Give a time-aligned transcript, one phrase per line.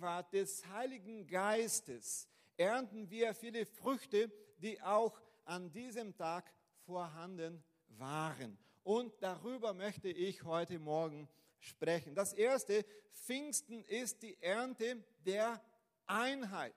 [0.00, 6.50] Gegenwart des Heiligen Geistes ernten wir viele Früchte, die auch an diesem Tag
[6.86, 7.62] vorhanden
[7.98, 8.56] waren.
[8.82, 11.28] Und darüber möchte ich heute Morgen
[11.58, 12.14] sprechen.
[12.14, 12.82] Das erste,
[13.12, 15.62] Pfingsten ist die Ernte der
[16.06, 16.72] Einheit.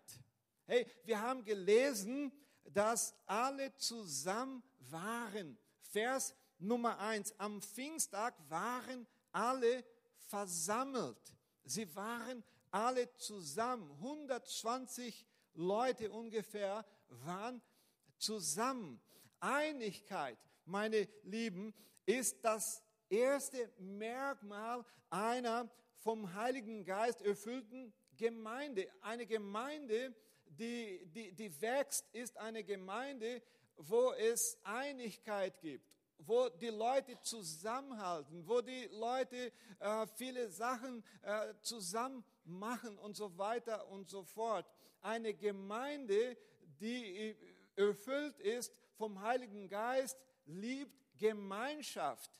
[0.65, 2.29] Hey, wir haben gelesen,
[2.65, 5.57] dass alle zusammen waren.
[5.79, 7.33] Vers Nummer eins.
[7.39, 9.85] Am Pfingsttag waren alle
[10.27, 11.37] versammelt.
[11.63, 12.43] Sie waren
[12.73, 13.89] alle zusammen.
[13.91, 17.61] 120 Leute ungefähr waren
[18.17, 18.99] zusammen.
[19.39, 21.73] Einigkeit, meine Lieben,
[22.05, 28.90] ist das erste Merkmal einer vom Heiligen Geist erfüllten Gemeinde.
[29.01, 30.15] Eine Gemeinde,
[30.45, 33.41] die, die, die wächst, ist eine Gemeinde,
[33.76, 35.87] wo es Einigkeit gibt,
[36.26, 43.38] wo die Leute zusammenhalten, wo die Leute äh, viele Sachen äh, zusammen machen und so
[43.38, 44.66] weiter und so fort.
[45.02, 46.38] Eine Gemeinde,
[46.80, 47.35] die
[47.76, 52.32] erfüllt ist vom Heiligen Geist, liebt Gemeinschaft,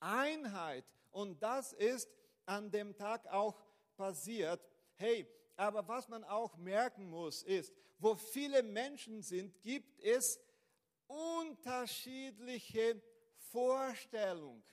[0.00, 0.84] Einheit.
[1.10, 2.08] Und das ist
[2.46, 3.62] an dem Tag auch
[3.96, 4.60] passiert.
[4.94, 5.26] Hey,
[5.56, 10.40] aber was man auch merken muss, ist, wo viele Menschen sind, gibt es
[11.06, 13.00] unterschiedliche
[13.52, 14.64] Vorstellungen,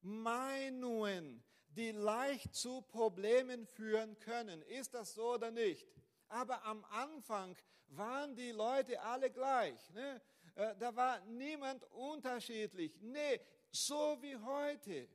[0.00, 4.62] Meinungen, die leicht zu Problemen führen können.
[4.62, 5.86] Ist das so oder nicht?
[6.28, 7.54] Aber am Anfang
[7.88, 9.90] waren die Leute alle gleich.
[9.90, 10.20] Ne?
[10.54, 12.98] Äh, da war niemand unterschiedlich.
[13.02, 15.08] Nee, so wie heute.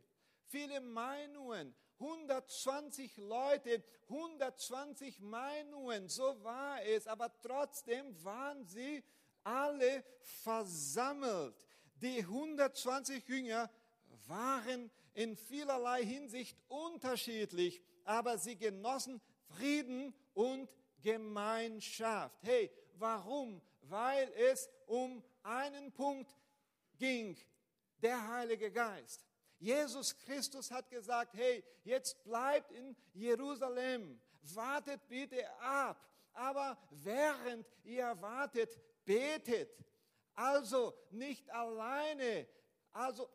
[0.45, 9.03] Viele Meinungen, 120 Leute, 120 Meinungen, so war es, aber trotzdem waren sie
[9.43, 10.03] alle
[10.43, 11.55] versammelt.
[12.01, 13.69] Die 120 Jünger
[14.27, 20.69] waren in vielerlei Hinsicht unterschiedlich, aber sie genossen Frieden und
[21.01, 22.41] Gemeinschaft.
[22.41, 23.61] Hey, warum?
[23.83, 26.35] Weil es um einen Punkt
[26.97, 27.37] ging,
[28.01, 29.25] der Heilige Geist.
[29.59, 38.19] Jesus Christus hat gesagt, hey, jetzt bleibt in Jerusalem, wartet bitte ab, aber während ihr
[38.21, 39.69] wartet, betet.
[40.35, 42.47] Also nicht alleine,
[42.91, 43.29] also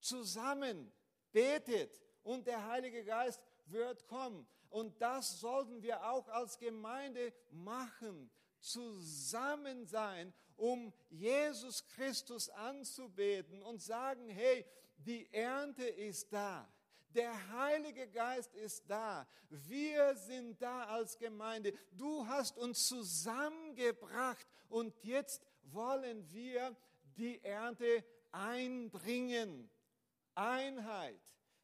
[0.00, 0.92] zusammen
[1.32, 4.46] betet und der Heilige Geist wird kommen.
[4.68, 8.30] Und das sollten wir auch als Gemeinde machen.
[8.60, 14.64] Zusammen sein, um Jesus Christus anzubeten und sagen, hey,
[14.98, 16.68] die Ernte ist da.
[17.14, 19.26] Der Heilige Geist ist da.
[19.48, 21.72] Wir sind da als Gemeinde.
[21.90, 25.42] Du hast uns zusammengebracht und jetzt
[25.72, 26.76] wollen wir
[27.16, 29.70] die Ernte einbringen.
[30.34, 31.20] Einheit.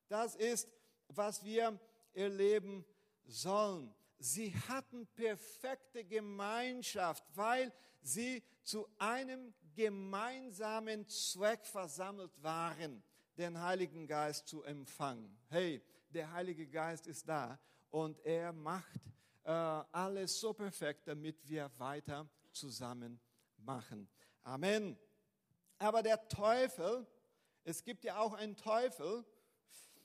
[0.09, 0.69] Das ist,
[1.09, 1.79] was wir
[2.13, 2.85] erleben
[3.25, 3.95] sollen.
[4.19, 7.73] Sie hatten perfekte Gemeinschaft, weil
[8.03, 13.03] sie zu einem gemeinsamen Zweck versammelt waren
[13.37, 15.37] den Heiligen Geist zu empfangen.
[15.49, 17.59] Hey, der Heilige Geist ist da
[17.91, 19.01] und er macht
[19.45, 23.21] äh, alles so perfekt, damit wir weiter zusammen
[23.67, 24.09] machen.
[24.43, 24.99] Amen.
[25.79, 27.07] Aber der Teufel,
[27.65, 29.25] es gibt ja auch einen Teufel,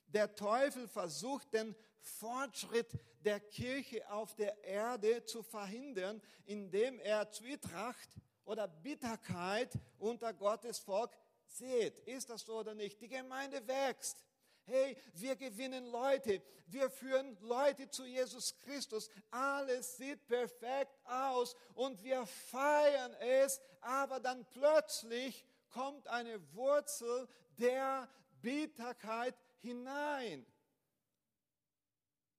[0.07, 8.09] der Teufel versucht den Fortschritt der Kirche auf der Erde zu verhindern, indem er Zwietracht
[8.43, 13.01] oder Bitterkeit unter Gottes Volk Seht, ist das so oder nicht?
[13.01, 14.23] Die Gemeinde wächst.
[14.71, 19.09] Hey, wir gewinnen Leute, wir führen Leute zu Jesus Christus.
[19.29, 27.27] Alles sieht perfekt aus und wir feiern es, aber dann plötzlich kommt eine Wurzel
[27.57, 28.07] der
[28.41, 30.45] Bitterkeit hinein.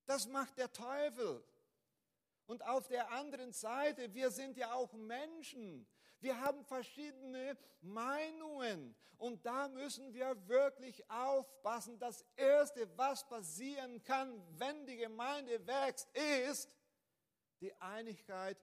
[0.06, 1.44] Das macht der Teufel.
[2.46, 5.86] Und auf der anderen Seite, wir sind ja auch Menschen.
[6.22, 11.98] Wir haben verschiedene Meinungen und da müssen wir wirklich aufpassen.
[11.98, 16.08] Das Erste, was passieren kann, wenn die Gemeinde wächst,
[16.46, 16.70] ist,
[17.60, 18.56] die Einigkeit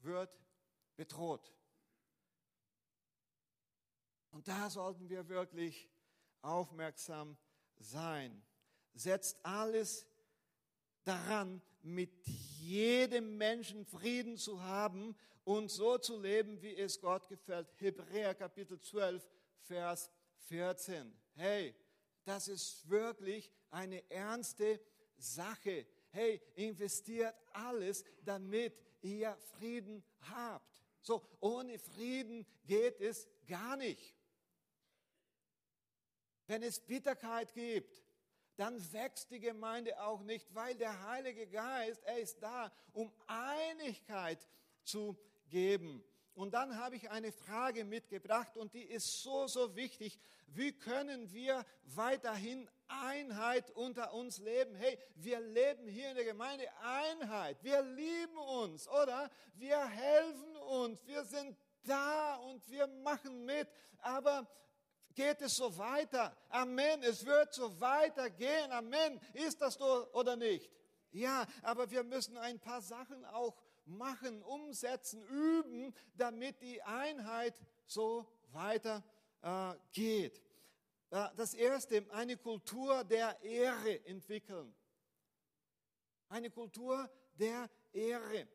[0.00, 0.38] wird
[0.96, 1.54] bedroht.
[4.30, 5.90] Und da sollten wir wirklich
[6.42, 7.38] aufmerksam
[7.78, 8.42] sein.
[8.92, 10.06] Setzt alles
[11.04, 12.26] daran, mit
[12.60, 17.68] jedem Menschen Frieden zu haben und so zu leben, wie es Gott gefällt.
[17.78, 19.26] Hebräer Kapitel 12,
[19.62, 20.10] Vers
[20.48, 21.12] 14.
[21.34, 21.74] Hey,
[22.24, 24.80] das ist wirklich eine ernste
[25.16, 25.86] Sache.
[26.10, 30.82] Hey, investiert alles, damit ihr Frieden habt.
[31.00, 34.14] So, ohne Frieden geht es gar nicht.
[36.46, 38.02] Wenn es Bitterkeit gibt,
[38.56, 44.38] dann wächst die Gemeinde auch nicht, weil der Heilige Geist, er ist da, um Einigkeit
[44.82, 45.16] zu
[45.48, 46.04] geben.
[46.34, 50.18] Und dann habe ich eine Frage mitgebracht und die ist so, so wichtig.
[50.46, 54.74] Wie können wir weiterhin Einheit unter uns leben?
[54.74, 57.62] Hey, wir leben hier in der Gemeinde Einheit.
[57.62, 59.30] Wir lieben uns, oder?
[59.54, 61.06] Wir helfen uns.
[61.06, 63.68] Wir sind da und wir machen mit.
[63.98, 64.48] Aber
[65.14, 66.36] geht es so weiter?
[66.48, 67.02] Amen.
[67.02, 68.70] Es wird so weitergehen.
[68.72, 69.20] Amen.
[69.34, 70.70] Ist das so oder nicht?
[71.12, 77.54] Ja, aber wir müssen ein paar Sachen auch machen, umsetzen, üben, damit die Einheit
[77.86, 79.02] so weiter
[79.42, 79.74] äh.
[79.96, 80.30] Äh,
[81.36, 84.74] das erste, eine Kultur der Ehre entwickeln.
[86.28, 88.48] Eine Kultur der Ehre.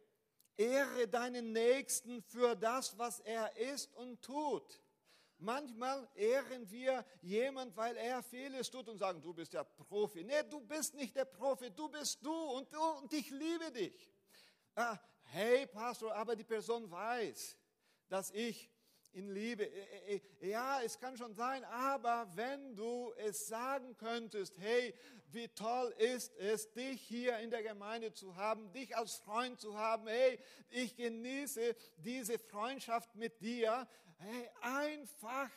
[0.57, 4.81] Ehre deinen Nächsten für das, was er ist und tut.
[5.37, 10.23] Manchmal ehren wir jemand, weil er vieles tut und sagen, du bist der Profi.
[10.23, 14.09] Nee, du bist nicht der Profi, du bist du und, du, und ich liebe dich.
[14.75, 17.57] Ah, hey Pastor, aber die Person weiß,
[18.07, 18.69] dass ich
[19.15, 19.69] ihn liebe.
[20.41, 24.93] Ja, es kann schon sein, aber wenn du es sagen könntest, hey,
[25.31, 29.77] wie toll ist es, dich hier in der Gemeinde zu haben, dich als Freund zu
[29.77, 30.39] haben, hey,
[30.69, 33.87] ich genieße diese Freundschaft mit dir,
[34.17, 35.49] hey, einfach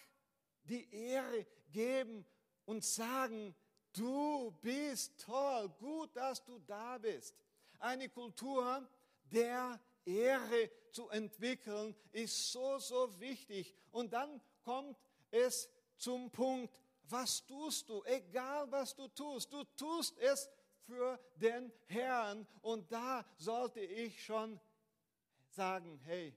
[0.65, 2.25] die Ehre geben
[2.65, 3.55] und sagen,
[3.93, 7.35] du bist toll, gut, dass du da bist.
[7.79, 8.87] Eine Kultur,
[9.25, 13.75] der Ehre zu entwickeln, ist so, so wichtig.
[13.91, 14.99] Und dann kommt
[15.31, 16.73] es zum Punkt,
[17.05, 18.03] was tust du?
[18.05, 20.49] Egal was du tust, du tust es
[20.87, 22.47] für den Herrn.
[22.63, 24.61] Und da sollte ich schon
[25.51, 26.35] sagen, hey,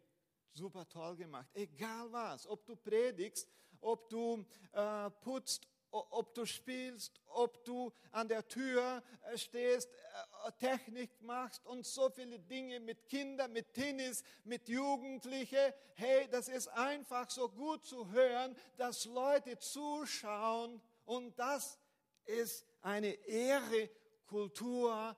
[0.54, 1.50] super toll gemacht.
[1.54, 3.48] Egal was, ob du predigst,
[3.80, 10.52] ob du äh, putzt, ob du spielst, ob du an der Tür äh, stehst, äh,
[10.60, 15.74] Technik machst und so viele Dinge mit Kindern, mit Tennis, mit Jugendlichen.
[15.96, 21.78] Hey, das ist einfach so gut zu hören, dass Leute zuschauen und das
[22.26, 23.90] ist eine Ehre
[24.26, 25.16] Kultur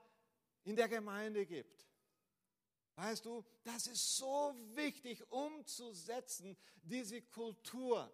[0.64, 1.83] in der Gemeinde gibt.
[2.96, 8.12] Weißt du, das ist so wichtig umzusetzen, diese Kultur.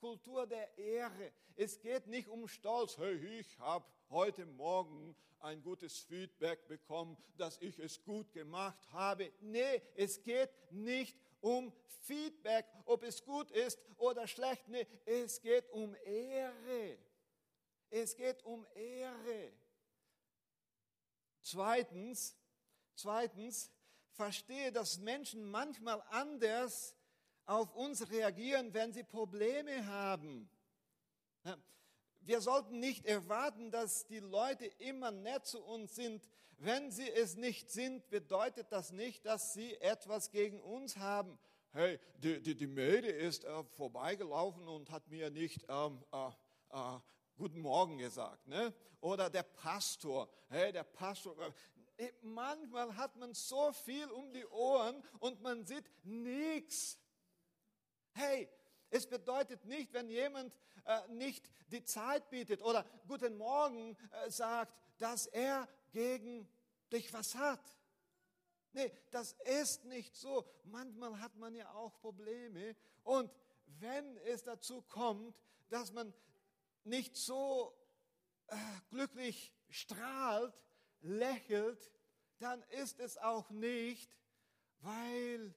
[0.00, 1.32] Kultur der Ehre.
[1.54, 2.96] Es geht nicht um Stolz.
[2.96, 9.32] Hey, ich habe heute Morgen ein gutes Feedback bekommen, dass ich es gut gemacht habe.
[9.40, 11.72] Nee, es geht nicht um
[12.04, 14.66] Feedback, ob es gut ist oder schlecht.
[14.68, 16.98] Nee, es geht um Ehre.
[17.90, 19.52] Es geht um Ehre.
[21.42, 22.34] Zweitens,
[22.94, 23.70] zweitens,
[24.12, 26.96] verstehe, dass Menschen manchmal anders
[27.46, 30.48] auf uns reagieren, wenn sie Probleme haben.
[32.20, 36.28] Wir sollten nicht erwarten, dass die Leute immer nett zu uns sind.
[36.58, 41.36] Wenn sie es nicht sind, bedeutet das nicht, dass sie etwas gegen uns haben.
[41.72, 46.28] Hey, die, die, die Mäde ist äh, vorbeigelaufen und hat mir nicht ähm, äh,
[46.70, 47.00] äh,
[47.36, 48.46] Guten Morgen gesagt.
[48.46, 48.72] Ne?
[49.00, 50.28] Oder der Pastor.
[50.48, 51.34] Hey, der Pastor.
[52.22, 56.98] Manchmal hat man so viel um die Ohren und man sieht nichts.
[58.12, 58.48] Hey,
[58.90, 60.54] es bedeutet nicht, wenn jemand
[60.84, 66.48] äh, nicht die Zeit bietet oder Guten Morgen äh, sagt, dass er gegen
[66.92, 67.60] dich was hat.
[68.72, 70.46] Nee, das ist nicht so.
[70.64, 72.74] Manchmal hat man ja auch Probleme.
[73.02, 73.30] Und
[73.80, 75.34] wenn es dazu kommt,
[75.68, 76.12] dass man
[76.84, 77.74] nicht so
[78.48, 78.56] äh,
[78.90, 80.54] glücklich strahlt,
[81.02, 81.90] lächelt,
[82.38, 84.16] dann ist es auch nicht,
[84.80, 85.54] weil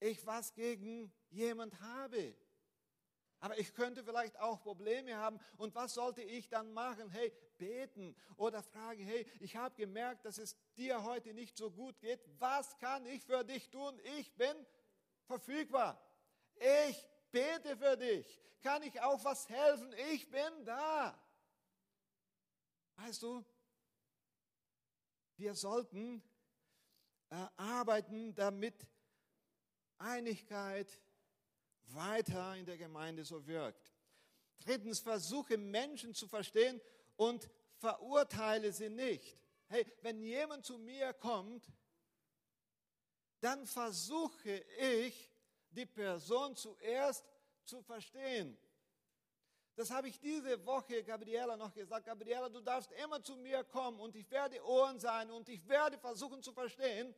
[0.00, 2.34] ich was gegen jemand habe.
[3.40, 5.38] Aber ich könnte vielleicht auch Probleme haben.
[5.56, 7.10] Und was sollte ich dann machen?
[7.10, 12.00] Hey, beten oder fragen, hey, ich habe gemerkt, dass es dir heute nicht so gut
[12.00, 12.20] geht.
[12.38, 14.00] Was kann ich für dich tun?
[14.18, 14.54] Ich bin
[15.26, 16.00] verfügbar.
[16.88, 18.42] Ich bete für dich.
[18.62, 19.94] Kann ich auch was helfen?
[20.12, 21.16] Ich bin da.
[22.96, 23.44] Weißt du,
[25.38, 26.22] wir sollten
[27.30, 28.86] äh, arbeiten, damit
[29.98, 30.88] Einigkeit
[31.86, 33.92] weiter in der Gemeinde so wirkt.
[34.58, 36.80] Drittens, versuche Menschen zu verstehen
[37.16, 39.38] und verurteile sie nicht.
[39.68, 41.66] Hey, wenn jemand zu mir kommt,
[43.40, 45.30] dann versuche ich,
[45.70, 47.24] die Person zuerst
[47.64, 48.56] zu verstehen.
[49.76, 52.06] Das habe ich diese Woche Gabriela noch gesagt.
[52.06, 55.98] Gabriela, du darfst immer zu mir kommen und ich werde Ohren sein und ich werde
[55.98, 57.14] versuchen zu verstehen.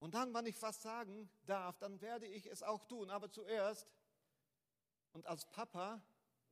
[0.00, 3.10] Und dann, wenn ich was sagen darf, dann werde ich es auch tun.
[3.10, 3.86] Aber zuerst,
[5.12, 6.02] und als Papa,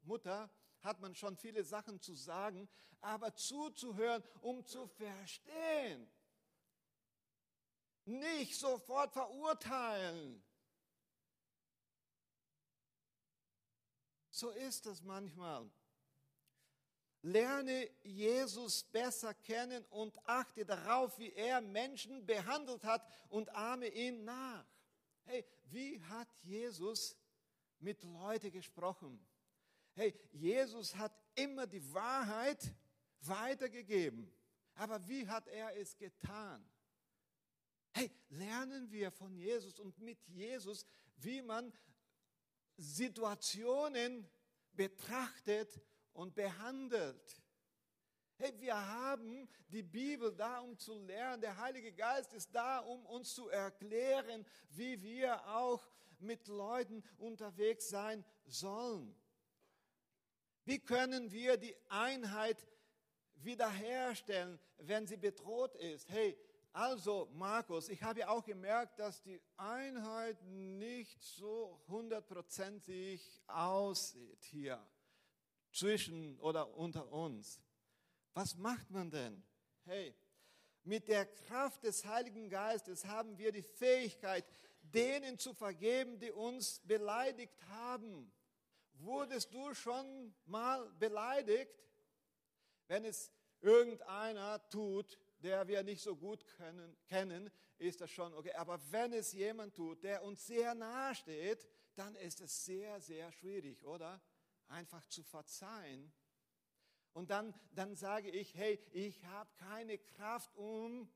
[0.03, 0.49] Mutter,
[0.83, 2.69] hat man schon viele Sachen zu sagen,
[3.01, 6.09] aber zuzuhören, um zu verstehen.
[8.05, 10.41] Nicht sofort verurteilen.
[14.38, 15.68] So ist es manchmal.
[17.23, 24.23] Lerne Jesus besser kennen und achte darauf, wie er Menschen behandelt hat und ahme ihn
[24.23, 24.64] nach.
[25.25, 27.16] Hey, wie hat Jesus
[27.80, 29.18] mit Leuten gesprochen?
[29.95, 32.62] Hey, Jesus hat immer die Wahrheit
[33.23, 34.33] weitergegeben.
[34.75, 36.64] Aber wie hat er es getan?
[37.90, 41.73] Hey, lernen wir von Jesus und mit Jesus, wie man
[42.79, 44.27] Situationen
[44.73, 45.81] betrachtet
[46.13, 47.43] und behandelt.
[48.37, 51.43] Hey, wir haben die Bibel da, um zu lernen.
[51.43, 55.85] Der Heilige Geist ist da, um uns zu erklären, wie wir auch
[56.21, 59.15] mit Leuten unterwegs sein sollen.
[60.65, 62.65] Wie können wir die Einheit
[63.37, 66.09] wiederherstellen, wenn sie bedroht ist?
[66.11, 66.39] Hey,
[66.73, 74.81] also Markus, ich habe auch gemerkt, dass die Einheit nicht so hundertprozentig aussieht hier
[75.73, 77.61] zwischen oder unter uns.
[78.35, 79.43] Was macht man denn?
[79.85, 80.15] Hey,
[80.85, 84.45] mit der Kraft des Heiligen Geistes haben wir die Fähigkeit,
[84.81, 88.33] denen zu vergeben, die uns beleidigt haben.
[88.95, 91.73] Wurdest du schon mal beleidigt?
[92.87, 98.52] Wenn es irgendeiner tut, der wir nicht so gut können, kennen, ist das schon okay.
[98.52, 103.30] Aber wenn es jemand tut, der uns sehr nahe steht, dann ist es sehr, sehr
[103.33, 104.21] schwierig, oder?
[104.68, 106.12] einfach zu verzeihen.
[107.12, 111.11] Und dann, dann sage ich, hey, ich habe keine Kraft, um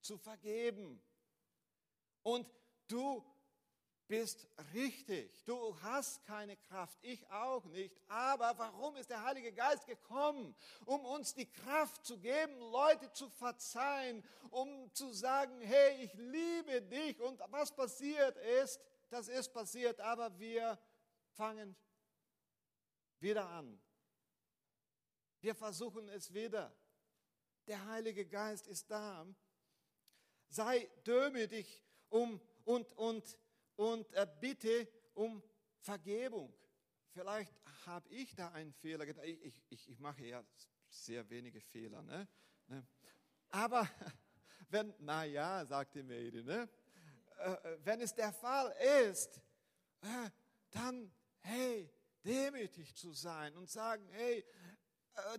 [0.00, 1.02] zu vergeben.
[2.22, 2.48] Und
[2.88, 3.24] du
[4.08, 5.44] bist richtig.
[5.44, 7.96] Du hast keine Kraft, ich auch nicht.
[8.08, 10.54] Aber warum ist der Heilige Geist gekommen?
[10.84, 16.82] Um uns die Kraft zu geben, Leute zu verzeihen, um zu sagen, hey, ich liebe
[16.82, 17.20] dich.
[17.20, 20.78] Und was passiert ist, das ist passiert, aber wir
[21.34, 21.76] fangen
[23.20, 23.80] wieder an.
[25.40, 26.74] Wir versuchen es wieder.
[27.66, 29.26] Der Heilige Geist ist da.
[30.48, 33.36] Sei demütig um, und, und,
[33.76, 35.42] und äh, bitte um
[35.80, 36.52] Vergebung.
[37.12, 37.54] Vielleicht
[37.86, 39.24] habe ich da einen Fehler getan.
[39.24, 40.44] Ich, ich, ich mache ja
[40.88, 42.02] sehr wenige Fehler.
[42.02, 42.28] Ne?
[42.66, 42.86] ne?
[43.50, 43.88] Aber
[44.68, 46.68] wenn, naja, sagte Mary, ne?
[47.38, 48.74] Äh, äh, wenn es der Fall
[49.08, 49.40] ist,
[50.70, 51.90] dann, hey,
[52.24, 54.44] demütig zu sein und sagen, hey,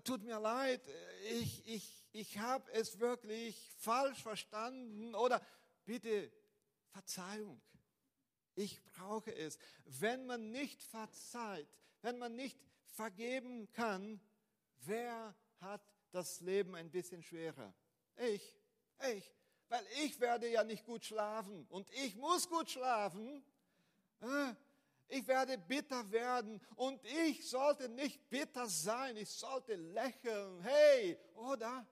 [0.03, 0.81] tut mir leid,
[1.29, 5.41] ich, ich, ich habe es wirklich falsch verstanden oder
[5.85, 6.31] bitte
[6.89, 7.61] Verzeihung.
[8.57, 9.59] Ich brauche es.
[9.85, 11.67] Wenn man nicht verzeiht,
[12.01, 12.57] wenn man nicht
[12.95, 14.19] vergeben kann,
[14.79, 17.71] wer hat das Leben ein bisschen schwerer?
[18.15, 18.55] Ich,
[19.13, 19.31] ich,
[19.69, 23.45] weil ich werde ja nicht gut schlafen und ich muss gut schlafen.
[24.21, 24.55] Äh,
[25.09, 30.61] ich werde bitter werden und ich sollte nicht bitter sein, ich sollte lächeln.
[30.61, 31.85] Hey, oder?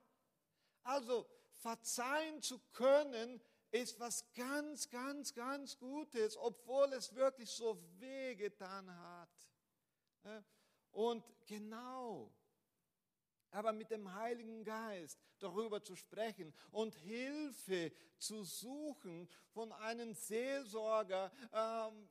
[0.82, 1.28] Also
[1.60, 8.90] verzeihen zu können ist was ganz, ganz, ganz Gutes, obwohl es wirklich so weh getan
[8.90, 9.28] hat.
[10.92, 12.32] Und genau,
[13.50, 21.30] aber mit dem Heiligen Geist darüber zu sprechen und Hilfe zu suchen von einem Seelsorger,
[21.52, 22.08] ähm,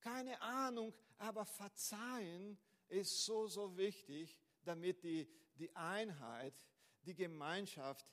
[0.00, 6.54] keine Ahnung, aber verzeihen ist so, so wichtig, damit die, die Einheit,
[7.02, 8.06] die Gemeinschaft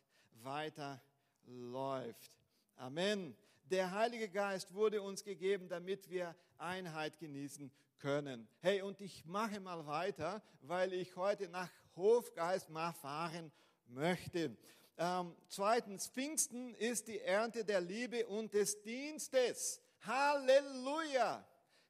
[1.45, 2.31] weiterläuft.
[2.75, 3.35] Amen.
[3.65, 8.47] Der Heilige Geist wurde uns gegeben, damit wir Einheit genießen können.
[8.59, 13.51] Hey, und ich mache mal weiter, weil ich heute nach Hofgeist mal fahren
[13.88, 14.55] möchte.
[14.97, 19.81] Ähm, zweitens, Pfingsten ist die Ernte der Liebe und des Dienstes.
[20.01, 21.45] Halleluja!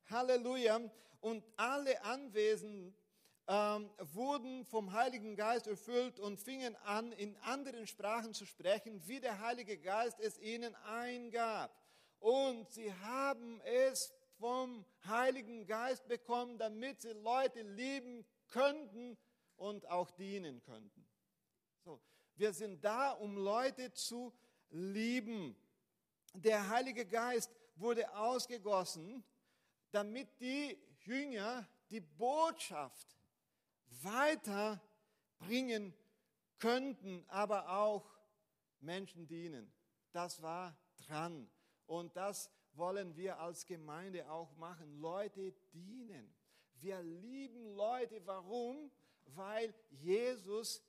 [0.10, 0.79] Halleluja.
[1.22, 2.93] Und alle Anwesenden
[3.48, 9.20] ähm, wurden vom Heiligen Geist erfüllt und fingen an, in anderen Sprachen zu sprechen, wie
[9.20, 11.76] der Heilige Geist es ihnen eingab.
[12.20, 19.18] Und sie haben es vom Heiligen Geist bekommen, damit sie Leute lieben könnten
[19.58, 21.06] und auch dienen könnten.
[21.84, 22.00] So,
[22.36, 24.34] wir sind da, um Leute zu
[24.70, 25.56] lieben.
[26.34, 29.24] Der Heilige Geist wurde ausgegossen
[29.94, 33.16] damit die Jünger die Botschaft
[34.02, 35.94] weiterbringen
[36.60, 38.06] könnten, aber auch
[38.80, 39.72] Menschen dienen.
[40.12, 41.50] Das war dran.
[41.86, 45.00] Und das wollen wir als Gemeinde auch machen.
[45.00, 46.34] Leute dienen.
[46.76, 48.26] Wir lieben Leute.
[48.26, 48.92] Warum?
[49.26, 50.84] Weil Jesus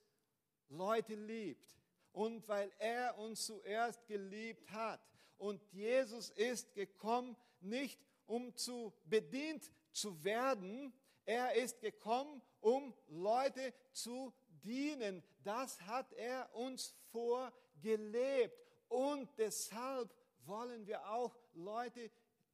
[0.69, 1.75] Leute liebt
[2.11, 5.01] und weil er uns zuerst geliebt hat.
[5.37, 10.93] Und Jesus ist gekommen, nicht um zu bedient zu werden,
[11.25, 15.23] er ist gekommen, um Leute zu dienen.
[15.43, 18.59] Das hat er uns vorgelebt.
[18.87, 20.11] Und deshalb
[20.45, 22.09] wollen wir auch Leute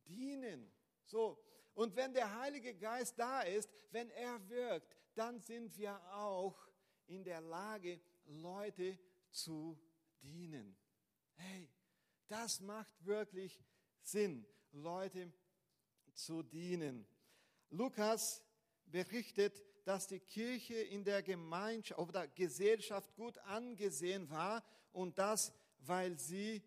[0.05, 0.69] dienen.
[1.05, 1.41] So.
[1.75, 6.57] Und wenn der Heilige Geist da ist, wenn er wirkt, dann sind wir auch
[7.07, 8.99] in der Lage, Leute
[9.29, 9.79] zu
[10.21, 10.77] dienen.
[11.35, 11.69] Hey,
[12.27, 13.63] das macht wirklich
[14.01, 15.31] Sinn, Leute
[16.13, 17.07] zu dienen.
[17.69, 18.43] Lukas
[18.85, 26.17] berichtet, dass die Kirche in der Gemeinschaft oder Gesellschaft gut angesehen war und das, weil
[26.19, 26.61] sie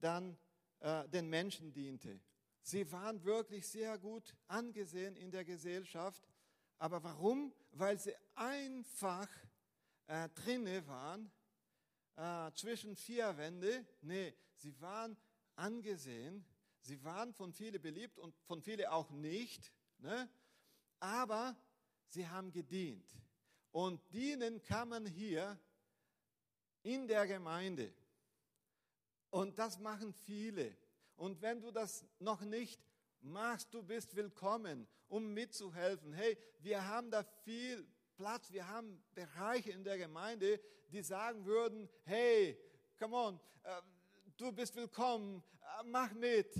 [0.00, 0.36] dann
[0.80, 2.20] äh, den Menschen diente.
[2.62, 6.28] Sie waren wirklich sehr gut angesehen in der Gesellschaft.
[6.78, 7.52] Aber warum?
[7.72, 9.28] Weil sie einfach
[10.06, 11.30] äh, drinne waren,
[12.16, 13.86] äh, zwischen vier Wände.
[14.02, 15.16] Nee, sie waren
[15.56, 16.44] angesehen,
[16.80, 19.72] sie waren von vielen beliebt und von vielen auch nicht.
[19.98, 20.28] Ne?
[21.00, 21.56] Aber
[22.08, 23.08] sie haben gedient.
[23.70, 25.58] Und dienen kann man hier
[26.82, 27.92] in der Gemeinde.
[29.30, 30.76] Und das machen viele.
[31.16, 32.80] Und wenn du das noch nicht
[33.20, 36.12] machst, du bist willkommen, um mitzuhelfen.
[36.12, 37.86] Hey, wir haben da viel
[38.16, 40.60] Platz, wir haben Bereiche in der Gemeinde,
[40.90, 42.58] die sagen würden, hey,
[42.98, 43.82] come on, äh,
[44.36, 46.52] du bist willkommen, äh, mach mit.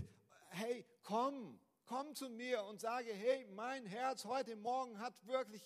[0.50, 5.62] Hey, komm, komm zu mir und sage, hey, mein Herz heute Morgen hat wirklich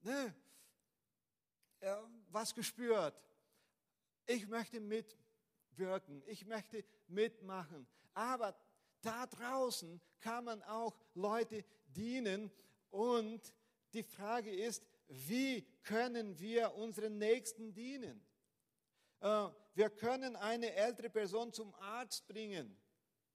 [0.00, 0.34] ne,
[1.80, 1.94] äh,
[2.30, 3.14] was gespürt.
[4.26, 7.86] Ich möchte mitwirken, ich möchte mitmachen.
[8.12, 8.56] Aber
[9.02, 12.50] da draußen kann man auch Leute dienen
[12.90, 13.54] und
[13.94, 18.20] die Frage ist, wie können wir unseren Nächsten dienen?
[19.20, 22.76] Äh, wir können eine ältere Person zum Arzt bringen.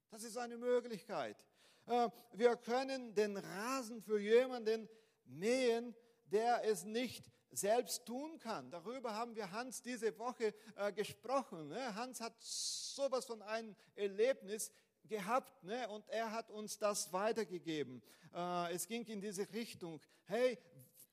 [0.10, 1.47] Das ist eine Möglichkeit.
[1.88, 4.90] Äh, wir können den Rasen für jemanden
[5.26, 5.96] mähen,
[6.26, 8.70] der es nicht selbst tun kann.
[8.70, 11.70] Darüber haben wir Hans diese Woche äh, gesprochen.
[11.70, 11.96] Ne?
[11.96, 14.72] Hans hat sowas von einem Erlebnis
[15.06, 15.88] gehabt ne?
[15.90, 18.04] und er hat uns das weitergegeben.
[18.34, 20.02] Äh, es ging in diese Richtung.
[20.26, 20.60] Hey,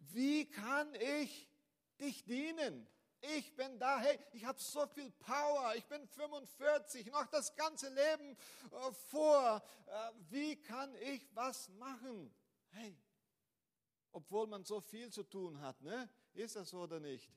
[0.01, 1.49] wie kann ich
[2.01, 2.87] dich dienen?
[3.37, 7.89] Ich bin da, hey, ich habe so viel Power, ich bin 45, noch das ganze
[7.89, 8.37] Leben
[8.71, 9.63] äh, vor.
[9.87, 12.35] Äh, wie kann ich was machen?
[12.71, 12.99] Hey,
[14.13, 16.11] obwohl man so viel zu tun hat, ne?
[16.35, 17.33] Ist das so oder nicht?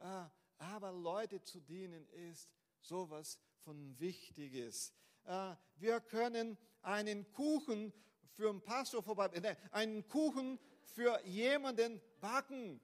[0.00, 0.24] Äh,
[0.58, 4.92] aber Leute zu dienen ist sowas von Wichtiges.
[5.76, 7.92] Wir können einen Kuchen
[8.32, 12.80] für einen Pastor vorbei, einen Kuchen für jemanden backen.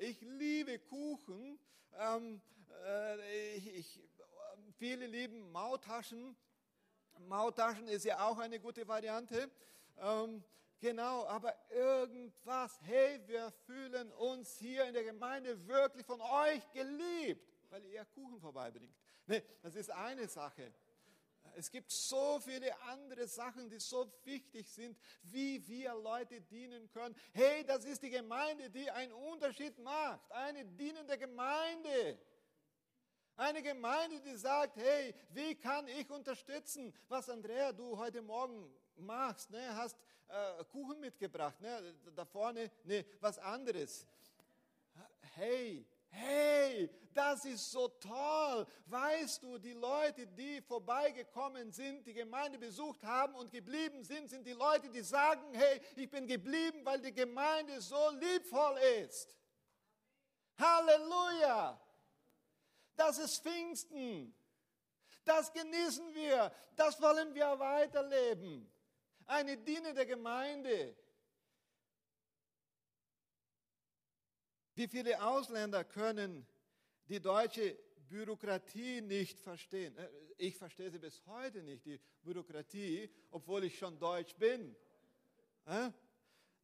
[0.00, 1.58] Ich liebe Kuchen.
[1.98, 2.40] Ähm,
[2.84, 3.82] äh,
[4.78, 6.36] viele lieben Mautaschen.
[7.20, 9.50] Mautaschen ist ja auch eine gute Variante.
[9.98, 10.42] Ähm,
[10.80, 17.48] genau, aber irgendwas, hey, wir fühlen uns hier in der Gemeinde wirklich von euch geliebt,
[17.70, 18.94] weil ihr Kuchen vorbeibringt.
[19.26, 20.72] Nee, das ist eine Sache.
[21.56, 27.14] Es gibt so viele andere Sachen, die so wichtig sind, wie wir Leute dienen können.
[27.32, 30.30] Hey, das ist die Gemeinde, die einen Unterschied macht.
[30.32, 32.18] Eine dienende Gemeinde.
[33.36, 39.50] Eine Gemeinde, die sagt, hey, wie kann ich unterstützen, was Andrea, du heute Morgen machst?
[39.50, 39.74] Ne?
[39.74, 39.96] Hast
[40.28, 41.94] äh, Kuchen mitgebracht, ne?
[42.14, 44.06] da vorne, ne, was anderes.
[45.34, 48.66] Hey, Hey, das ist so toll.
[48.86, 54.46] Weißt du, die Leute, die vorbeigekommen sind, die Gemeinde besucht haben und geblieben sind, sind
[54.46, 59.38] die Leute, die sagen, hey, ich bin geblieben, weil die Gemeinde so liebvoll ist.
[60.58, 61.80] Halleluja.
[62.94, 64.34] Das ist Pfingsten.
[65.24, 66.52] Das genießen wir.
[66.76, 68.70] Das wollen wir weiterleben.
[69.26, 70.94] Eine dienende Gemeinde.
[74.74, 76.46] Wie viele Ausländer können
[77.08, 77.76] die deutsche
[78.08, 79.96] Bürokratie nicht verstehen?
[79.96, 80.08] Äh,
[80.38, 84.74] ich verstehe sie bis heute nicht, die Bürokratie, obwohl ich schon deutsch bin.
[85.66, 85.90] Äh?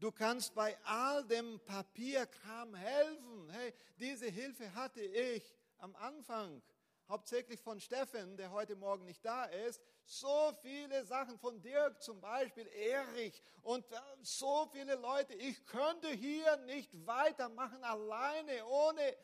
[0.01, 3.51] Du kannst bei all dem Papierkram helfen.
[3.51, 5.43] Hey, diese Hilfe hatte ich
[5.79, 6.63] am Anfang
[7.09, 12.21] hauptsächlich von Steffen, der heute Morgen nicht da ist, so viele Sachen von Dirk zum
[12.21, 15.35] Beispiel, Erich und äh, so viele Leute.
[15.35, 19.17] Ich könnte hier nicht weitermachen alleine, ohne,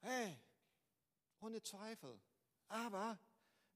[0.00, 0.38] hey,
[1.40, 2.20] ohne Zweifel.
[2.68, 3.18] Aber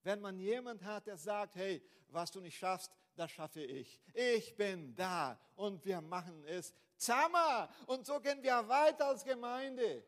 [0.03, 4.01] wenn man jemand hat, der sagt, hey, was du nicht schaffst, das schaffe ich.
[4.15, 7.69] Ich bin da und wir machen es zusammen.
[7.87, 10.05] Und so gehen wir weiter als Gemeinde.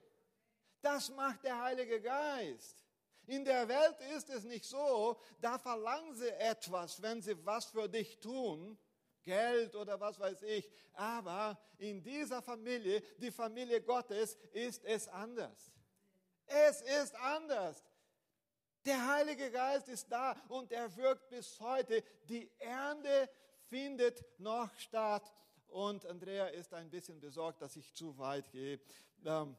[0.81, 2.82] Das macht der Heilige Geist.
[3.27, 7.89] In der Welt ist es nicht so, da verlangen sie etwas, wenn sie was für
[7.89, 8.79] dich tun,
[9.23, 10.69] Geld oder was weiß ich.
[10.95, 15.73] Aber in dieser Familie, die Familie Gottes, ist es anders.
[16.47, 17.83] Es ist anders.
[18.85, 22.03] Der Heilige Geist ist da und er wirkt bis heute.
[22.25, 23.31] Die Ernte
[23.69, 25.33] findet noch statt.
[25.69, 28.81] Und Andrea ist ein bisschen besorgt, dass ich zu weit gehe.
[29.25, 29.57] Ähm,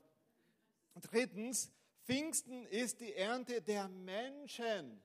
[1.02, 1.72] drittens,
[2.06, 5.02] Pfingsten ist die Ernte der Menschen.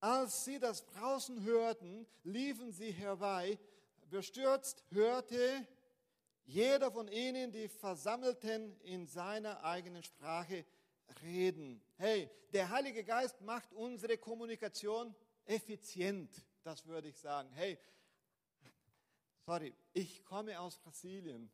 [0.00, 3.58] Als sie das draußen hörten, liefen sie herbei.
[4.10, 5.66] Bestürzt hörte
[6.44, 10.64] jeder von ihnen die Versammelten in seiner eigenen Sprache
[11.22, 11.82] reden.
[11.96, 16.30] Hey, der Heilige Geist macht unsere Kommunikation effizient,
[16.62, 17.50] das würde ich sagen.
[17.52, 17.78] Hey,
[19.44, 21.50] sorry, ich komme aus Brasilien.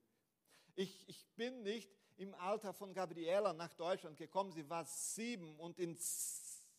[0.74, 1.90] Ich, ich bin nicht
[2.22, 4.52] im Alter von Gabriela nach Deutschland gekommen.
[4.52, 5.98] Sie war sieben und in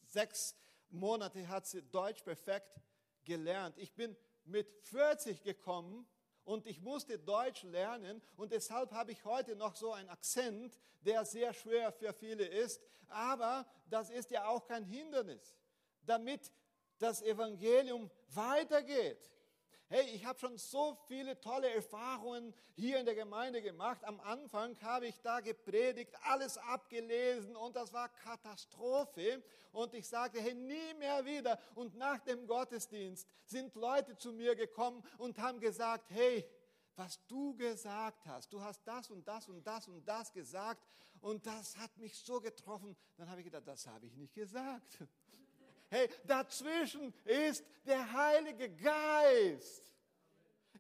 [0.08, 0.56] sechs
[0.90, 2.80] Monaten hat sie Deutsch perfekt
[3.26, 3.78] gelernt.
[3.78, 6.08] Ich bin mit 40 gekommen
[6.46, 11.26] und ich musste Deutsch lernen und deshalb habe ich heute noch so einen Akzent, der
[11.26, 12.82] sehr schwer für viele ist.
[13.10, 15.58] Aber das ist ja auch kein Hindernis,
[16.06, 16.54] damit
[17.00, 19.30] das Evangelium weitergeht.
[19.96, 24.04] Hey, ich habe schon so viele tolle Erfahrungen hier in der Gemeinde gemacht.
[24.06, 29.44] Am Anfang habe ich da gepredigt, alles abgelesen und das war Katastrophe.
[29.72, 31.60] Und ich sagte, hey, nie mehr wieder.
[31.76, 36.44] Und nach dem Gottesdienst sind Leute zu mir gekommen und haben gesagt, hey,
[36.96, 40.82] was du gesagt hast, du hast das und das und das und das gesagt
[41.22, 42.98] und das hat mich so getroffen.
[43.16, 44.98] Dann habe ich gedacht, das habe ich nicht gesagt.
[45.94, 49.83] Hey, dazwischen ist der Heilige Geist.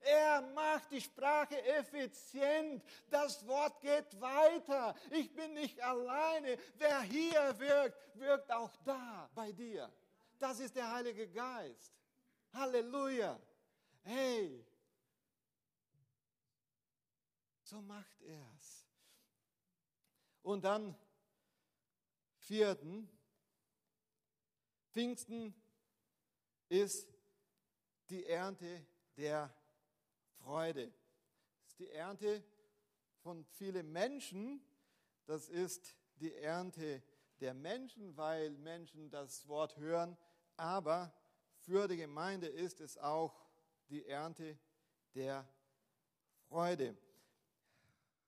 [0.04, 2.84] Er macht die Sprache effizient.
[3.10, 4.96] Das Wort geht weiter.
[5.12, 6.58] Ich bin nicht alleine.
[6.76, 9.92] Wer hier wirkt, wirkt auch da bei dir.
[10.40, 11.94] Das ist der Heilige Geist.
[12.54, 13.40] Halleluja.
[14.04, 14.66] Hey,
[17.64, 18.86] so macht er es.
[20.42, 20.94] Und dann
[22.40, 23.10] vierten,
[24.92, 25.56] Pfingsten
[26.68, 27.08] ist
[28.10, 28.86] die Ernte
[29.16, 29.54] der
[30.44, 30.92] Freude.
[31.62, 32.44] Das ist die Ernte
[33.22, 34.62] von vielen Menschen.
[35.26, 37.02] Das ist die Ernte
[37.40, 40.18] der Menschen, weil Menschen das Wort hören.
[40.58, 41.14] Aber
[41.62, 43.42] für die Gemeinde ist es auch
[43.88, 44.60] die Ernte
[45.16, 45.48] der
[46.50, 46.98] Freude.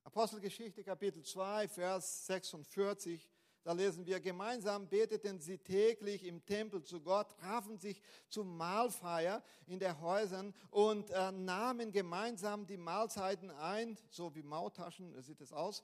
[0.05, 3.29] Apostelgeschichte Kapitel 2, Vers 46
[3.65, 7.99] da lesen wir, gemeinsam beteten sie täglich im Tempel zu Gott, trafen sich
[8.29, 15.19] zur Mahlfeier in den Häusern und äh, nahmen gemeinsam die Mahlzeiten ein, so wie Mautaschen
[15.23, 15.83] sieht es aus,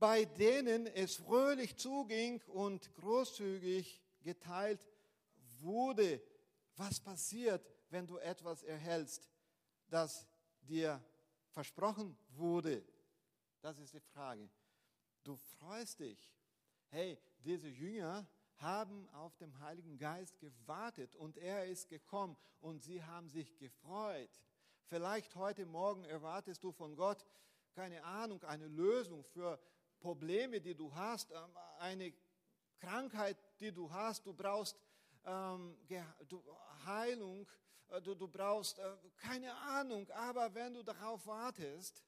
[0.00, 4.84] bei denen es fröhlich zuging und großzügig geteilt
[5.60, 6.20] wurde.
[6.74, 9.30] Was passiert, wenn du etwas erhältst,
[9.88, 10.26] das
[10.62, 11.00] dir
[11.50, 12.82] versprochen wurde?
[13.60, 14.48] Das ist die Frage.
[15.22, 16.32] Du freust dich
[16.92, 18.26] hey, diese Jünger
[18.56, 24.30] haben auf den Heiligen Geist gewartet und er ist gekommen und sie haben sich gefreut.
[24.88, 27.24] Vielleicht heute Morgen erwartest du von Gott,
[27.74, 29.58] keine Ahnung, eine Lösung für
[30.00, 32.12] Probleme, die du hast, ähm, eine
[32.78, 34.26] Krankheit, die du hast.
[34.26, 34.76] Du brauchst
[35.24, 35.74] ähm,
[36.84, 37.48] Heilung,
[37.88, 42.04] äh, du, du brauchst äh, keine Ahnung, aber wenn du darauf wartest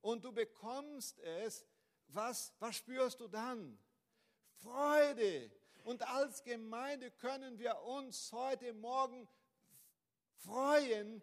[0.00, 1.66] und du bekommst es,
[2.08, 3.78] was, was spürst du dann?
[4.64, 5.50] Freude.
[5.84, 9.28] Und als Gemeinde können wir uns heute Morgen
[10.38, 11.22] freuen,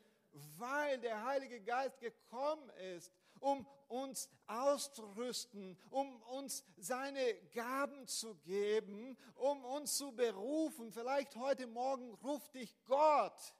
[0.57, 9.17] weil der Heilige Geist gekommen ist, um uns auszurüsten, um uns seine Gaben zu geben,
[9.35, 10.91] um uns zu berufen.
[10.91, 13.55] Vielleicht heute Morgen ruft dich Gott.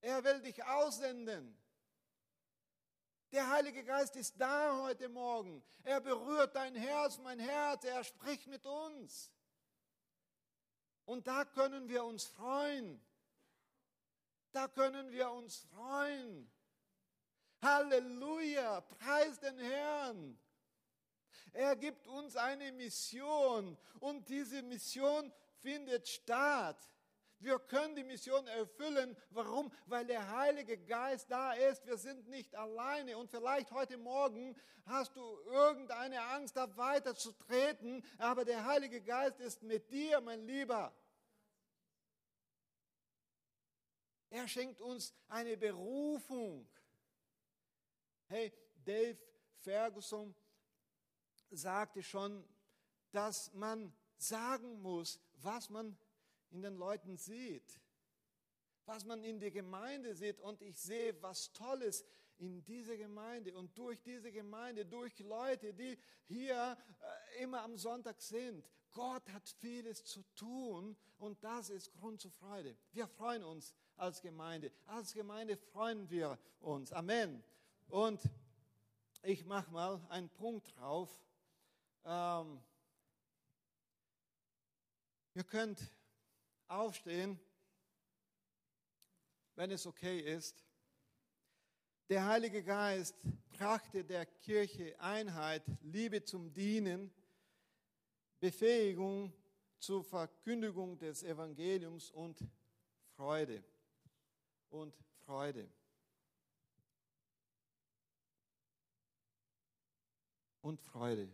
[0.00, 1.61] Er will dich aussenden.
[3.32, 5.64] Der Heilige Geist ist da heute Morgen.
[5.84, 7.82] Er berührt dein Herz, mein Herz.
[7.84, 9.32] Er spricht mit uns.
[11.06, 13.00] Und da können wir uns freuen.
[14.52, 16.52] Da können wir uns freuen.
[17.62, 20.38] Halleluja, preis den Herrn.
[21.54, 26.86] Er gibt uns eine Mission und diese Mission findet statt.
[27.42, 29.16] Wir können die Mission erfüllen.
[29.30, 29.72] Warum?
[29.86, 31.84] Weil der Heilige Geist da ist.
[31.84, 33.18] Wir sind nicht alleine.
[33.18, 34.54] Und vielleicht heute Morgen
[34.86, 38.04] hast du irgendeine Angst, da weiterzutreten.
[38.18, 40.94] Aber der Heilige Geist ist mit dir, mein Lieber.
[44.30, 46.68] Er schenkt uns eine Berufung.
[48.28, 48.52] Hey,
[48.84, 49.18] Dave
[49.58, 50.34] Ferguson
[51.50, 52.48] sagte schon,
[53.10, 55.98] dass man sagen muss, was man
[56.52, 57.80] in den Leuten sieht,
[58.84, 60.40] was man in der Gemeinde sieht.
[60.40, 62.04] Und ich sehe was Tolles
[62.38, 66.76] in dieser Gemeinde und durch diese Gemeinde, durch Leute, die hier
[67.36, 68.68] äh, immer am Sonntag sind.
[68.90, 72.76] Gott hat vieles zu tun und das ist Grund zur Freude.
[72.92, 74.72] Wir freuen uns als Gemeinde.
[74.86, 76.92] Als Gemeinde freuen wir uns.
[76.92, 77.42] Amen.
[77.88, 78.20] Und
[79.22, 81.08] ich mache mal einen Punkt drauf.
[82.04, 82.60] Ähm,
[85.34, 85.78] ihr könnt
[86.68, 87.38] aufstehen,
[89.54, 90.64] wenn es okay ist.
[92.08, 93.16] Der Heilige Geist
[93.50, 97.12] brachte der Kirche Einheit, Liebe zum Dienen,
[98.40, 99.32] Befähigung
[99.78, 102.38] zur Verkündigung des Evangeliums und
[103.16, 103.62] Freude.
[104.70, 104.94] Und
[105.24, 105.68] Freude.
[110.60, 111.28] Und Freude.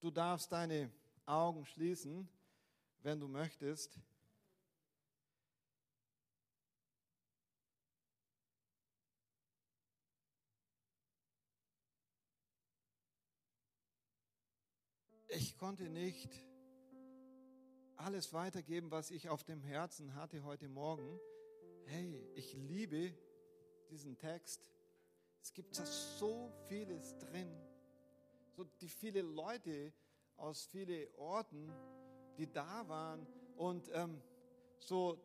[0.00, 0.90] Du darfst deine
[1.24, 2.28] Augen schließen,
[3.02, 3.98] wenn du möchtest.
[15.36, 16.30] Ich konnte nicht
[17.96, 21.20] alles weitergeben, was ich auf dem Herzen hatte heute Morgen.
[21.84, 23.12] Hey, ich liebe
[23.90, 24.70] diesen Text.
[25.42, 27.54] Es gibt da so vieles drin.
[28.56, 29.92] So die viele Leute
[30.38, 31.70] aus vielen Orten,
[32.38, 34.22] die da waren und ähm,
[34.78, 35.20] so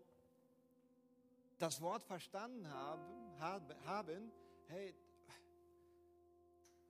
[1.57, 3.39] das Wort verstanden haben,
[3.85, 4.29] haben,
[4.67, 4.93] hey,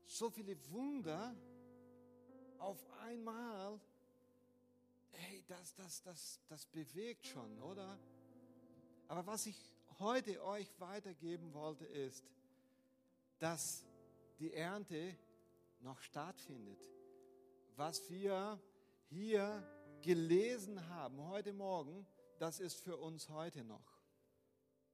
[0.06, 1.36] so viele Wunder,
[2.62, 3.80] auf einmal,
[5.12, 7.98] hey, das, das, das, das bewegt schon, oder?
[9.08, 9.58] Aber was ich
[10.00, 12.24] heute euch weitergeben wollte, ist,
[13.40, 13.84] dass
[14.40, 15.16] die Ernte
[15.82, 16.80] noch stattfindet.
[17.76, 18.60] Was wir
[19.10, 19.68] hier
[20.02, 22.06] gelesen haben heute Morgen,
[22.38, 24.00] das ist für uns heute noch.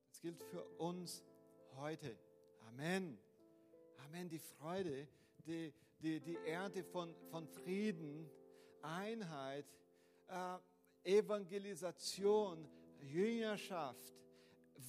[0.10, 1.24] Das gilt für uns
[1.76, 2.18] heute.
[2.70, 3.18] Amen.
[4.06, 4.30] Amen.
[4.30, 5.08] Die Freude,
[5.46, 8.30] die, die, die Ernte von, von Frieden,
[8.82, 9.66] Einheit,
[10.28, 10.58] äh,
[11.04, 12.68] Evangelisation,
[13.00, 14.14] Jüngerschaft,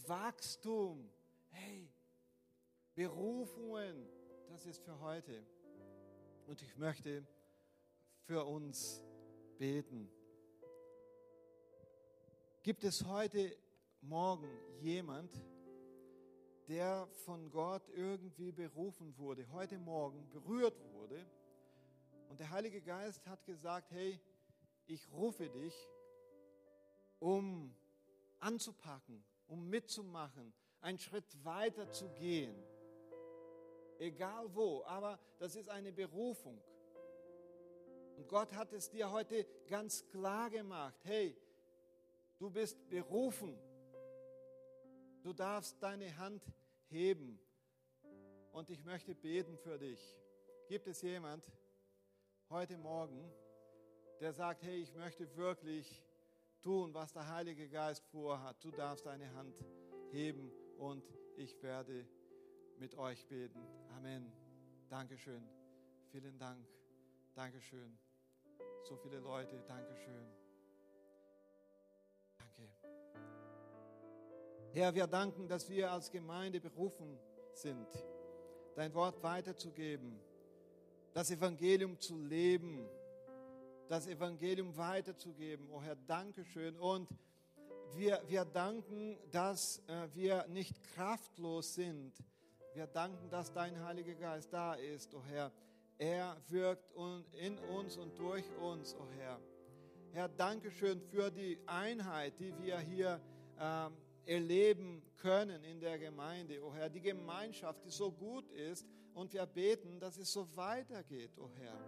[0.06, 1.08] Wachstum,
[1.50, 1.88] hey,
[2.94, 4.08] Berufungen,
[4.48, 5.46] das ist für heute.
[6.46, 7.26] Und ich möchte
[8.24, 9.02] für uns
[9.58, 10.10] beten.
[12.62, 13.56] Gibt es heute
[14.00, 15.32] Morgen jemand,
[16.68, 21.24] der von Gott irgendwie berufen wurde, heute Morgen berührt wurde.
[22.28, 24.20] Und der Heilige Geist hat gesagt, hey,
[24.86, 25.74] ich rufe dich,
[27.20, 27.74] um
[28.38, 30.52] anzupacken, um mitzumachen,
[30.82, 32.54] einen Schritt weiter zu gehen.
[33.98, 36.60] Egal wo, aber das ist eine Berufung.
[38.16, 41.00] Und Gott hat es dir heute ganz klar gemacht.
[41.04, 41.34] Hey,
[42.38, 43.58] du bist berufen
[45.22, 46.42] Du darfst deine Hand
[46.90, 47.38] heben
[48.52, 50.18] und ich möchte beten für dich.
[50.68, 51.50] Gibt es jemand
[52.50, 53.32] heute Morgen,
[54.20, 56.04] der sagt, hey, ich möchte wirklich
[56.60, 58.62] tun, was der Heilige Geist vorhat?
[58.62, 59.56] Du darfst deine Hand
[60.10, 62.06] heben und ich werde
[62.78, 63.60] mit euch beten.
[63.96, 64.32] Amen.
[64.88, 65.46] Dankeschön.
[66.10, 66.66] Vielen Dank.
[67.34, 67.98] Dankeschön.
[68.82, 69.62] So viele Leute.
[69.66, 70.47] Dankeschön.
[74.78, 77.18] Herr, wir danken, dass wir als Gemeinde berufen
[77.52, 77.88] sind,
[78.76, 80.20] dein Wort weiterzugeben,
[81.12, 82.88] das Evangelium zu leben,
[83.88, 85.68] das Evangelium weiterzugeben.
[85.72, 86.78] Oh Herr, danke schön.
[86.78, 87.08] Und
[87.96, 92.12] wir, wir danken, dass äh, wir nicht kraftlos sind.
[92.72, 95.50] Wir danken, dass dein Heiliger Geist da ist, oh Herr.
[95.98, 96.88] Er wirkt
[97.32, 99.40] in uns und durch uns, oh Herr.
[100.12, 103.20] Herr, danke schön für die Einheit, die wir hier
[103.58, 103.96] ähm,
[104.28, 106.90] erleben können in der Gemeinde, oh Herr.
[106.90, 111.80] Die Gemeinschaft, die so gut ist und wir beten, dass es so weitergeht, oh Herr.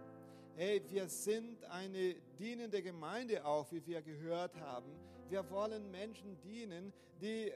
[0.55, 4.91] Hey, wir sind eine dienende Gemeinde auch, wie wir gehört haben.
[5.29, 7.53] Wir wollen Menschen dienen, die äh,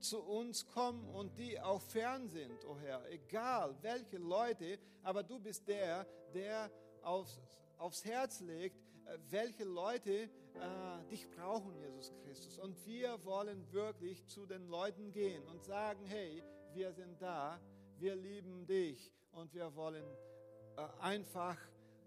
[0.00, 3.08] zu uns kommen und die auch fern sind, oh Herr.
[3.10, 6.70] Egal welche Leute, aber du bist der, der
[7.02, 7.38] aufs,
[7.76, 12.58] aufs Herz legt, äh, welche Leute äh, dich brauchen, Jesus Christus.
[12.58, 16.42] Und wir wollen wirklich zu den Leuten gehen und sagen, hey,
[16.72, 17.60] wir sind da,
[17.98, 20.04] wir lieben dich und wir wollen
[20.76, 21.56] äh, einfach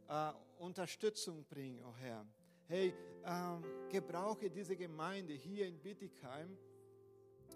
[0.07, 2.25] äh, Unterstützung bringen, oh Herr.
[2.67, 2.93] Hey,
[3.25, 6.55] ähm, gebrauche diese Gemeinde hier in Bittigheim,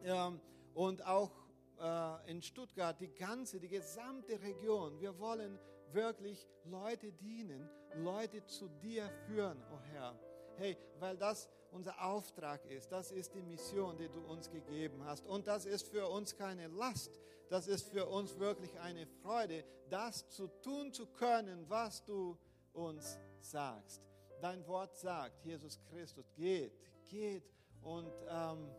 [0.04, 0.40] ähm,
[0.74, 1.32] und auch
[1.80, 5.00] äh, in Stuttgart, die ganze, die gesamte Region.
[5.00, 5.60] Wir wollen
[5.92, 10.20] wirklich Leute dienen, Leute zu dir führen, oh Herr.
[10.58, 15.26] Hey, weil das unser Auftrag ist, das ist die Mission, die du uns gegeben hast.
[15.26, 20.30] Und das ist für uns keine Last, das ist für uns wirklich eine Freude, das
[20.30, 22.38] zu tun zu können, was du
[22.74, 24.02] uns sagst.
[24.42, 26.74] Dein Wort sagt, Jesus Christus, geht,
[27.06, 27.50] geht
[27.82, 28.70] und ähm,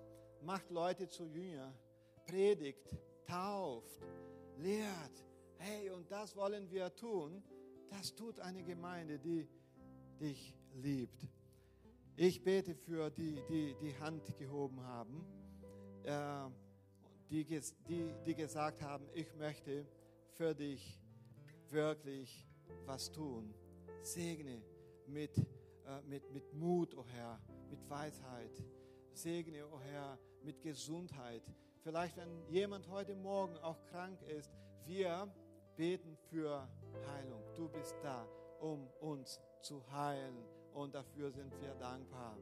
[0.43, 1.73] macht Leute zu Jünger,
[2.27, 2.95] predigt,
[3.27, 4.01] tauft,
[4.59, 5.25] lehrt.
[5.59, 7.43] Hey, und das wollen wir tun.
[7.89, 9.49] Das tut eine Gemeinde, die
[10.21, 11.29] dich liebt.
[12.17, 15.27] Ich bete für die, die die Hand gehoben haben,
[16.05, 16.49] äh,
[17.29, 19.85] die, die, die gesagt haben, ich möchte
[20.35, 21.01] für dich
[21.71, 22.47] wirklich
[22.87, 23.53] was tun.
[24.01, 24.63] Segne
[25.09, 28.63] mit, äh, mit, mit Mut, oh Herr, mit Weisheit.
[29.13, 31.43] Segne, oh Herr, mit Gesundheit.
[31.83, 34.53] Vielleicht, wenn jemand heute Morgen auch krank ist,
[34.87, 35.27] wir
[35.77, 36.69] beten für
[37.09, 37.43] Heilung.
[37.57, 38.25] Du bist da,
[38.61, 40.37] um uns zu heilen.
[40.75, 42.37] Und dafür sind wir dankbar.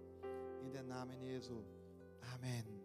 [0.62, 1.62] In den Namen Jesu.
[2.34, 2.81] Amen.